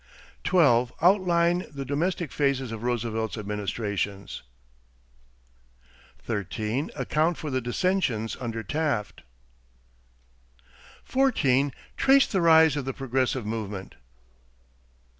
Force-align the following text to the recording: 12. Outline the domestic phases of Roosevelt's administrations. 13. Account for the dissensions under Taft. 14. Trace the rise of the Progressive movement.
12. 0.43 0.91
Outline 0.99 1.67
the 1.71 1.85
domestic 1.85 2.31
phases 2.31 2.71
of 2.71 2.81
Roosevelt's 2.81 3.37
administrations. 3.37 4.41
13. 6.23 6.89
Account 6.95 7.37
for 7.37 7.51
the 7.51 7.61
dissensions 7.61 8.35
under 8.39 8.63
Taft. 8.63 9.21
14. 11.03 11.71
Trace 11.97 12.25
the 12.25 12.41
rise 12.41 12.75
of 12.75 12.85
the 12.85 12.93
Progressive 12.93 13.45
movement. 13.45 13.93